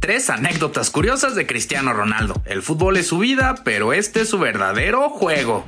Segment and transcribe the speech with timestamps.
[0.00, 2.34] Tres anécdotas curiosas de Cristiano Ronaldo.
[2.44, 5.64] El fútbol es su vida, pero este es su verdadero juego.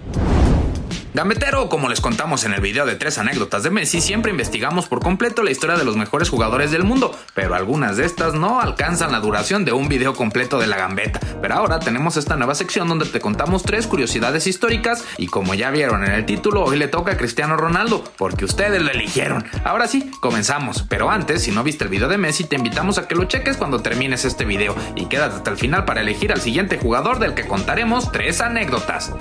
[1.16, 5.00] Gambetero, como les contamos en el video de tres anécdotas de Messi, siempre investigamos por
[5.00, 9.12] completo la historia de los mejores jugadores del mundo, pero algunas de estas no alcanzan
[9.12, 11.18] la duración de un video completo de la gambeta.
[11.40, 15.70] Pero ahora tenemos esta nueva sección donde te contamos tres curiosidades históricas y como ya
[15.70, 19.46] vieron en el título, hoy le toca a Cristiano Ronaldo, porque ustedes lo eligieron.
[19.64, 23.08] Ahora sí, comenzamos, pero antes, si no viste el video de Messi, te invitamos a
[23.08, 26.42] que lo cheques cuando termines este video y quédate hasta el final para elegir al
[26.42, 29.14] siguiente jugador del que contaremos tres anécdotas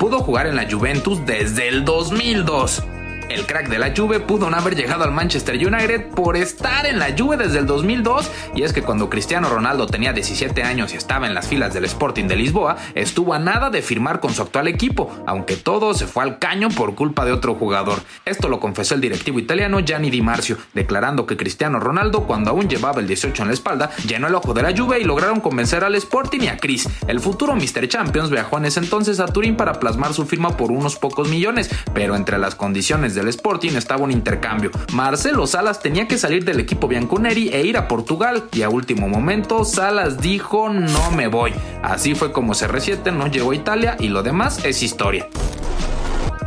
[0.00, 2.89] pudo jugar en la Juventus desde el 2002.
[3.30, 6.98] El crack de la Juve pudo no haber llegado al Manchester United por estar en
[6.98, 10.96] la Juve desde el 2002 y es que cuando Cristiano Ronaldo tenía 17 años y
[10.96, 14.42] estaba en las filas del Sporting de Lisboa, estuvo a nada de firmar con su
[14.42, 18.00] actual equipo, aunque todo se fue al caño por culpa de otro jugador.
[18.24, 22.68] Esto lo confesó el directivo italiano Gianni Di Marzio, declarando que Cristiano Ronaldo, cuando aún
[22.68, 25.84] llevaba el 18 en la espalda, llenó el ojo de la Juve y lograron convencer
[25.84, 26.88] al Sporting y a Chris.
[27.06, 27.86] El futuro Mr.
[27.86, 31.70] Champions viajó en ese entonces a Turín para plasmar su firma por unos pocos millones,
[31.94, 34.70] pero entre las condiciones del Sporting estaba un intercambio.
[34.92, 39.08] Marcelo Salas tenía que salir del equipo Bianconeri e ir a Portugal y a último
[39.08, 41.52] momento Salas dijo no me voy.
[41.82, 45.28] Así fue como CR7 no llegó a Italia y lo demás es historia.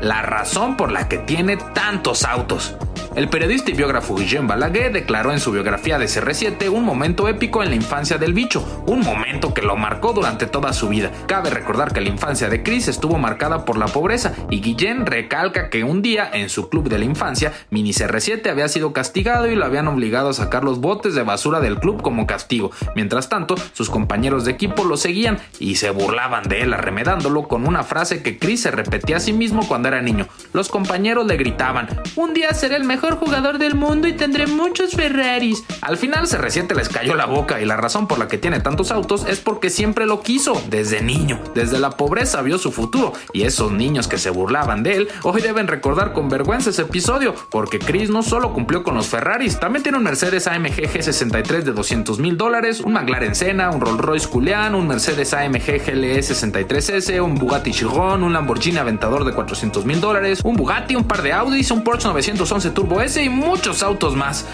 [0.01, 2.75] La razón por la que tiene tantos autos.
[3.15, 7.61] El periodista y biógrafo Guillaume Balaguer declaró en su biografía de CR7 un momento épico
[7.61, 11.11] en la infancia del bicho, un momento que lo marcó durante toda su vida.
[11.27, 15.69] Cabe recordar que la infancia de Chris estuvo marcada por la pobreza y Guillén recalca
[15.69, 19.53] que un día en su club de la infancia, Mini CR7 había sido castigado y
[19.53, 22.71] lo habían obligado a sacar los botes de basura del club como castigo.
[22.95, 27.67] Mientras tanto, sus compañeros de equipo lo seguían y se burlaban de él arremedándolo con
[27.67, 30.27] una frase que Chris se repetía a sí mismo cuando era niño.
[30.51, 34.91] Los compañeros le gritaban, un día seré el mejor jugador del mundo y tendré muchos
[34.91, 35.63] Ferraris.
[35.81, 38.61] Al final se reciente les cayó la boca y la razón por la que tiene
[38.61, 41.39] tantos autos es porque siempre lo quiso, desde niño.
[41.53, 45.41] Desde la pobreza vio su futuro y esos niños que se burlaban de él hoy
[45.41, 49.83] deben recordar con vergüenza ese episodio porque Chris no solo cumplió con los Ferraris, también
[49.83, 54.27] tiene un Mercedes AMG G63 de 200 mil dólares, un McLaren Senna, un Rolls Royce
[54.29, 59.99] Culian, un Mercedes AMG GLE 63S, un Bugatti Chiron, un Lamborghini Aventador de 400 mil
[59.99, 64.15] dólares, un Bugatti, un par de Audis, un Porsche 911 Turbo S y muchos autos
[64.15, 64.45] más.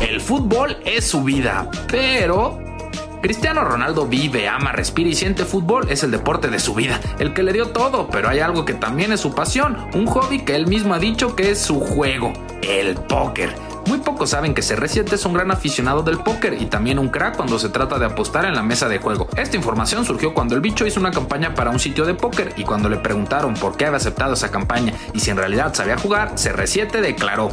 [0.00, 2.58] El fútbol es su vida, pero
[3.22, 7.34] Cristiano Ronaldo vive, ama, respira y siente fútbol, es el deporte de su vida, el
[7.34, 10.54] que le dio todo, pero hay algo que también es su pasión, un hobby que
[10.54, 13.54] él mismo ha dicho que es su juego, el póker.
[13.86, 17.36] Muy pocos saben que CR7 es un gran aficionado del póker y también un crack
[17.36, 19.28] cuando se trata de apostar en la mesa de juego.
[19.36, 22.64] Esta información surgió cuando el bicho hizo una campaña para un sitio de póker y
[22.64, 26.34] cuando le preguntaron por qué había aceptado esa campaña y si en realidad sabía jugar,
[26.34, 27.48] CR7 declaró.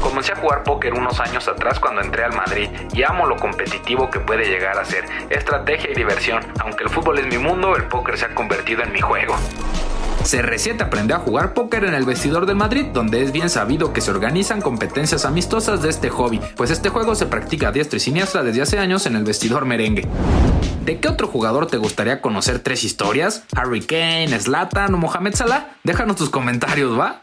[0.00, 4.08] Comencé a jugar póker unos años atrás cuando entré al Madrid y amo lo competitivo
[4.08, 5.04] que puede llegar a ser.
[5.30, 6.46] Estrategia y diversión.
[6.60, 9.34] Aunque el fútbol es mi mundo, el póker se ha convertido en mi juego.
[10.24, 14.00] CR7 aprendió a jugar póker en el vestidor del Madrid, donde es bien sabido que
[14.00, 18.00] se organizan competencias amistosas de este hobby, pues este juego se practica a diestra y
[18.00, 20.06] siniestra desde hace años en el vestidor merengue.
[20.84, 23.44] ¿De qué otro jugador te gustaría conocer tres historias?
[23.54, 25.68] ¿Harry Kane, Zlatan o Mohamed Salah?
[25.84, 27.22] Déjanos tus comentarios, ¿va?